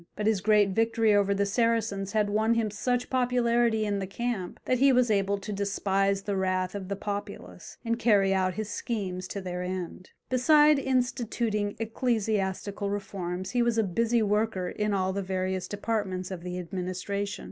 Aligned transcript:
But 0.15 0.25
his 0.25 0.41
great 0.41 0.69
victory 0.69 1.13
over 1.13 1.31
the 1.35 1.45
Saracens 1.45 2.13
had 2.13 2.31
won 2.31 2.55
him 2.55 2.71
such 2.71 3.07
popularity 3.07 3.85
in 3.85 3.99
the 3.99 4.07
camp, 4.07 4.59
that 4.65 4.79
he 4.79 4.91
was 4.91 5.11
able 5.11 5.37
to 5.37 5.53
despise 5.53 6.23
the 6.23 6.35
wrath 6.35 6.73
of 6.73 6.87
the 6.87 6.95
populace, 6.95 7.77
and 7.85 7.99
carry 7.99 8.33
out 8.33 8.55
his 8.55 8.67
schemes 8.71 9.27
to 9.27 9.41
their 9.41 9.61
end. 9.61 10.09
Beside 10.27 10.79
instituting 10.79 11.75
ecclesiastical 11.77 12.89
reforms 12.89 13.51
he 13.51 13.61
was 13.61 13.77
a 13.77 13.83
busy 13.83 14.23
worker 14.23 14.69
in 14.69 14.91
all 14.95 15.13
the 15.13 15.21
various 15.21 15.67
departments 15.67 16.31
of 16.31 16.41
the 16.41 16.57
administration. 16.57 17.39